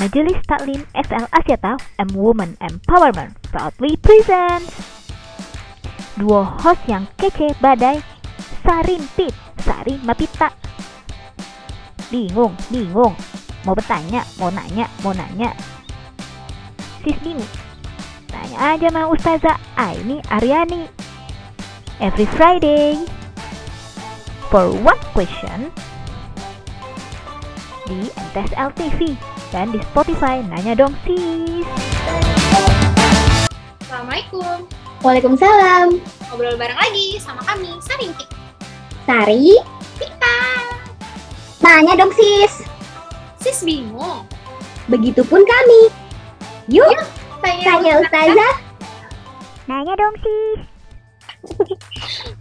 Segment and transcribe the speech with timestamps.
[0.00, 4.72] Majelis Taklim SL Asyata M Women Empowerment proudly presents
[6.16, 8.00] Duo host yang kece badai
[8.64, 10.48] Sarimpit, Sari Mapita.
[12.08, 13.12] Bingung, bingung.
[13.68, 15.52] Mau bertanya, mau nanya, mau nanya.
[17.04, 17.52] Sis bingung
[18.24, 20.88] Tanya aja sama Ustazah Aini Aryani.
[22.00, 23.04] Every Friday
[24.48, 25.68] For one question
[27.84, 29.12] di MTSL TV
[29.50, 31.66] dan di Spotify Nanya Dong Sis.
[33.82, 34.66] Assalamualaikum.
[35.02, 35.98] Waalaikumsalam.
[36.30, 38.30] Ngobrol bareng lagi sama kami, Sarintik.
[39.08, 39.58] Sari,
[39.98, 40.36] Kita.
[41.58, 42.62] tanya dong sis.
[43.42, 44.22] Sis bingung.
[44.86, 45.80] Begitupun kami.
[46.70, 46.86] Yuk,
[47.42, 48.54] Tanya, tanya Ustazah.
[49.66, 50.60] Nanya dong Sis.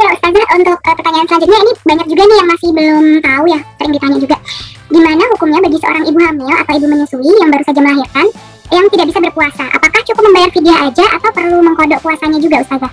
[0.00, 3.60] Ya Ustazah, untuk eh, pertanyaan selanjutnya ini banyak juga nih yang masih belum tahu ya,
[3.76, 4.38] sering ditanya juga.
[4.92, 8.26] Gimana hukumnya bagi seorang ibu hamil atau ibu menyusui yang baru saja melahirkan
[8.68, 9.64] yang tidak bisa berpuasa?
[9.72, 12.92] Apakah cukup membayar fidyah aja atau perlu mengkodok puasanya juga Ustazah?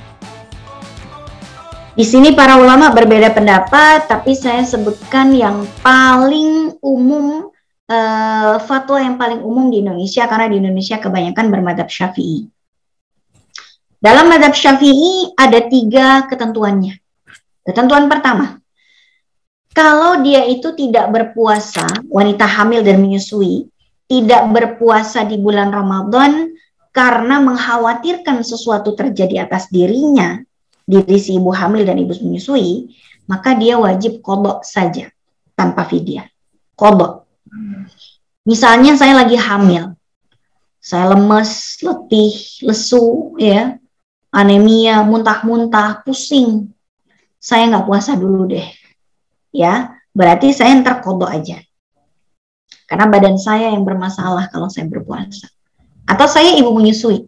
[1.91, 7.51] Di sini para ulama berbeda pendapat, tapi saya sebutkan yang paling umum,
[7.91, 12.47] eh, fatwa yang paling umum di Indonesia, karena di Indonesia kebanyakan bermadhab syafi'i.
[13.99, 16.95] Dalam madhab syafi'i ada tiga ketentuannya.
[17.67, 18.60] Ketentuan pertama,
[19.71, 23.71] kalau dia itu tidak berpuasa, wanita hamil dan menyusui,
[24.11, 26.51] tidak berpuasa di bulan Ramadan
[26.91, 30.43] karena mengkhawatirkan sesuatu terjadi atas dirinya,
[30.83, 32.91] diri si ibu hamil dan ibu menyusui,
[33.31, 35.07] maka dia wajib kodok saja
[35.55, 36.27] tanpa fidyah.
[36.75, 37.23] Kodok.
[38.43, 39.95] Misalnya saya lagi hamil,
[40.83, 42.35] saya lemes, letih,
[42.67, 43.79] lesu, ya,
[44.35, 46.73] anemia, muntah-muntah, pusing.
[47.39, 48.67] Saya nggak puasa dulu deh,
[49.55, 49.95] ya.
[50.11, 51.59] Berarti saya ntar kodok aja.
[52.87, 55.47] Karena badan saya yang bermasalah kalau saya berpuasa.
[56.03, 57.23] Atau saya ibu menyusui.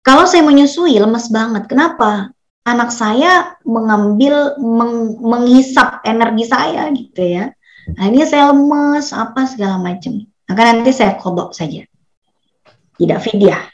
[0.00, 1.68] Kalau saya menyusui lemes banget.
[1.68, 2.32] Kenapa?
[2.64, 7.52] Anak saya mengambil meng- menghisap energi saya gitu ya.
[7.92, 10.24] Nah, ini saya lemes apa segala macam.
[10.48, 11.84] Maka nanti saya kodok saja.
[12.96, 13.68] Tidak fidyah.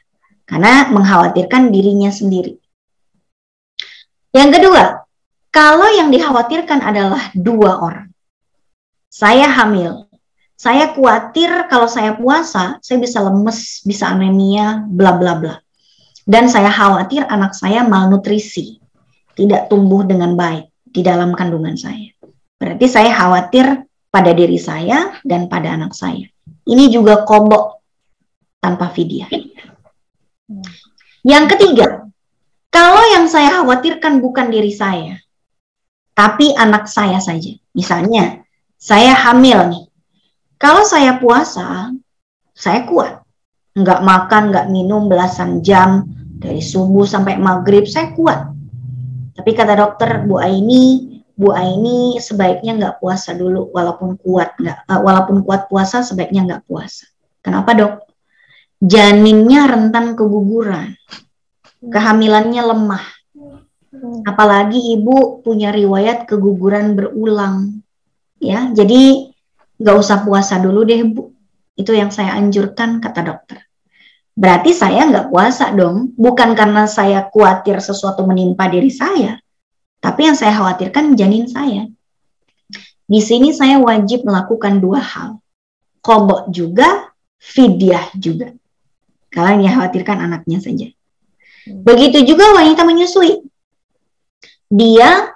[0.48, 2.56] Karena mengkhawatirkan dirinya sendiri.
[4.32, 5.07] Yang kedua,
[5.48, 8.08] kalau yang dikhawatirkan adalah dua orang.
[9.08, 10.06] Saya hamil.
[10.58, 15.54] Saya khawatir kalau saya puasa, saya bisa lemes, bisa anemia, bla bla bla
[16.28, 18.76] dan saya khawatir anak saya malnutrisi,
[19.32, 22.12] tidak tumbuh dengan baik di dalam kandungan saya.
[22.60, 26.28] Berarti saya khawatir pada diri saya dan pada anak saya.
[26.68, 27.80] Ini juga kobok
[28.60, 29.32] tanpa fidyah.
[31.24, 32.04] Yang ketiga,
[32.68, 35.16] kalau yang saya khawatirkan bukan diri saya,
[36.18, 37.54] tapi anak saya saja.
[37.70, 38.42] Misalnya,
[38.74, 39.84] saya hamil nih.
[40.58, 41.94] Kalau saya puasa,
[42.50, 43.22] saya kuat.
[43.78, 46.10] Nggak makan, nggak minum belasan jam,
[46.42, 48.50] dari subuh sampai maghrib saya kuat.
[49.38, 54.98] Tapi kata dokter Bu Aini, Bu Aini sebaiknya nggak puasa dulu walaupun kuat nggak, uh,
[54.98, 57.06] walaupun kuat puasa sebaiknya nggak puasa.
[57.38, 57.94] Kenapa dok?
[58.82, 60.98] Janinnya rentan keguguran,
[61.82, 63.17] kehamilannya lemah.
[64.28, 67.80] Apalagi ibu punya riwayat keguguran berulang,
[68.36, 68.68] ya.
[68.76, 69.32] Jadi
[69.80, 71.32] nggak usah puasa dulu deh bu.
[71.78, 73.58] Itu yang saya anjurkan kata dokter.
[74.38, 79.34] Berarti saya nggak puasa dong, bukan karena saya khawatir sesuatu menimpa diri saya,
[79.98, 81.90] tapi yang saya khawatirkan janin saya.
[83.08, 85.42] Di sini saya wajib melakukan dua hal,
[86.04, 87.10] kobok juga,
[87.40, 88.52] fidyah juga.
[89.32, 90.86] Kalau yang khawatirkan anaknya saja.
[91.66, 93.47] Begitu juga wanita menyusui.
[94.68, 95.32] Dia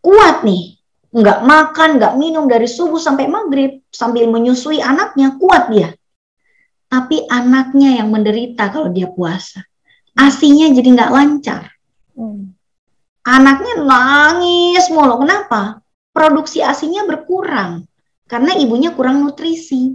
[0.00, 0.78] kuat nih,
[1.10, 5.90] nggak makan, nggak minum dari subuh sampai maghrib, sambil menyusui anaknya, kuat dia
[6.86, 9.66] tapi anaknya yang menderita kalau dia puasa.
[10.16, 11.62] Asinya jadi nggak lancar.
[13.26, 15.20] Anaknya nangis mulu.
[15.26, 15.82] Kenapa?
[16.14, 17.84] Produksi asinya berkurang
[18.24, 19.92] karena ibunya kurang nutrisi.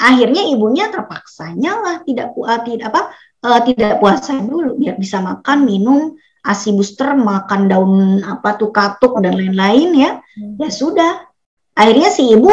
[0.00, 3.02] Akhirnya ibunya terpaksanya lah tidak uh, tidak apa
[3.46, 9.20] uh, tidak puasa dulu biar bisa makan minum asi booster makan daun apa tuh katuk
[9.20, 10.10] dan lain-lain ya
[10.56, 11.28] ya sudah
[11.76, 12.52] akhirnya si ibu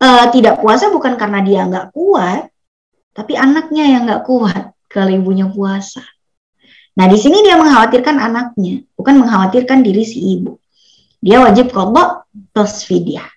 [0.00, 2.48] uh, tidak puasa bukan karena dia nggak kuat
[3.16, 6.04] tapi anaknya yang nggak kuat kalau ibunya puasa.
[6.96, 10.56] Nah di sini dia mengkhawatirkan anaknya, bukan mengkhawatirkan diri si ibu.
[11.20, 13.28] Dia wajib kodok plus fidyah.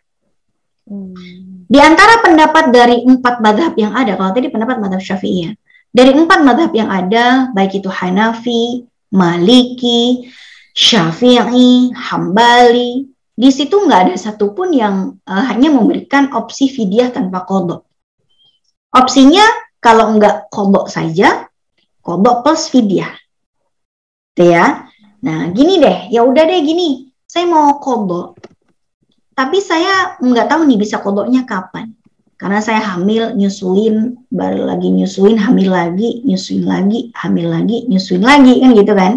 [1.70, 5.54] Di antara pendapat dari empat madhab yang ada, kalau tadi pendapat madhab syafi'iyah,
[5.92, 10.30] dari empat madhab yang ada, baik itu Hanafi, Maliki,
[10.74, 13.10] Syafi'i, Hambali,
[13.40, 17.88] di situ nggak ada satupun yang uh, hanya memberikan opsi fidyah tanpa kodok.
[18.92, 19.44] Opsinya
[19.80, 21.48] kalau enggak kodok saja,
[22.04, 23.16] kodok plus fidyah.
[24.36, 24.88] Tuh ya.
[25.20, 27.12] Nah, gini deh, ya udah deh gini.
[27.28, 28.40] Saya mau kodok,
[29.40, 31.96] tapi saya nggak tahu nih bisa kodoknya kapan.
[32.40, 38.64] Karena saya hamil, nyusuin, baru lagi nyusuin, hamil lagi, nyusuin lagi, hamil lagi, nyusuin lagi,
[38.64, 39.14] kan gitu kan.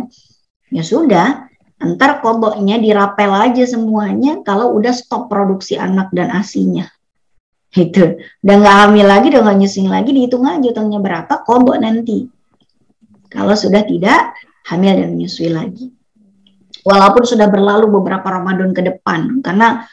[0.74, 1.46] Ya sudah,
[1.78, 6.90] ntar kodoknya dirapel aja semuanya kalau udah stop produksi anak dan asinya.
[7.70, 12.26] Itu udah nggak hamil lagi udah nggak nyusuin lagi dihitung aja utangnya berapa kodok nanti.
[13.30, 14.34] Kalau sudah tidak
[14.66, 15.94] hamil dan menyusui lagi.
[16.82, 19.86] Walaupun sudah berlalu beberapa Ramadan ke depan karena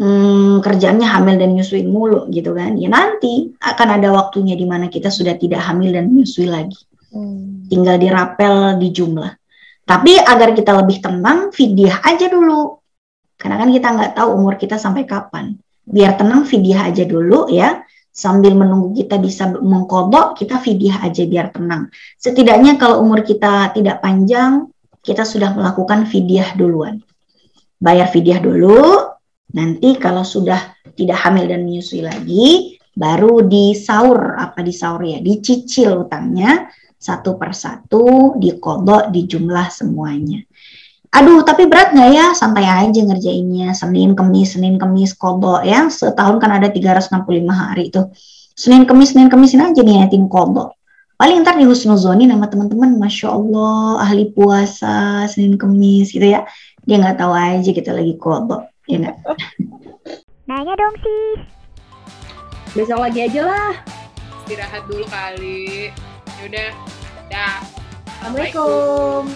[0.00, 2.76] hmm, kerjanya hamil dan nyusuin mulu gitu kan.
[2.80, 6.76] Ya nanti akan ada waktunya di mana kita sudah tidak hamil dan menyusui lagi.
[7.16, 7.64] Hmm.
[7.70, 9.32] tinggal dirapel di jumlah.
[9.86, 12.76] Tapi agar kita lebih tenang fidyah aja dulu.
[13.38, 15.54] Karena kan kita nggak tahu umur kita sampai kapan.
[15.86, 17.80] Biar tenang fidyah aja dulu ya.
[18.10, 21.92] Sambil menunggu kita bisa mengkodok kita fidyah aja biar tenang.
[22.16, 24.72] Setidaknya kalau umur kita tidak panjang
[25.04, 26.98] kita sudah melakukan fidyah duluan.
[27.78, 29.15] Bayar fidyah dulu
[29.54, 34.40] nanti kalau sudah tidak hamil dan menyusui lagi baru disaur.
[34.40, 35.20] Apa disaur ya?
[35.20, 36.66] Dicicil utangnya
[36.96, 40.40] satu persatu dikodok di jumlah semuanya.
[41.12, 42.26] Aduh tapi berat nggak ya?
[42.32, 43.76] Santai aja ngerjainnya.
[43.76, 45.86] Senin Kemis Senin Kemis kodok ya.
[45.92, 48.10] Setahun kan ada 365 hari tuh.
[48.56, 50.72] Senin Kemis Senin Kemisin aja niatin kodok.
[51.16, 56.44] Paling ntar di husnuzoni nama teman-teman Masya Allah ahli puasa Senin Kemis gitu ya.
[56.84, 59.16] Dia nggak tahu aja kita lagi kodok ya nggak
[60.46, 61.56] nanya dong sih
[62.76, 63.72] besok lagi aja lah.
[64.44, 65.88] Istirahat dulu kali.
[66.38, 66.70] Yaudah
[67.32, 67.64] dah.
[68.20, 69.32] Assalamualaikum.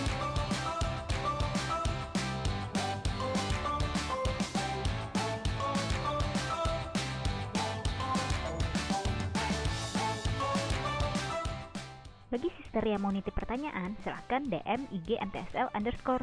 [12.30, 16.22] Bagi sister yang mau nitip pertanyaan, silahkan DM IG MTSL underscore.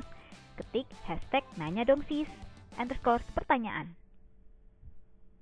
[0.56, 2.30] Ketik hashtag nanya dong sis
[2.78, 3.96] underscore pertanyaan.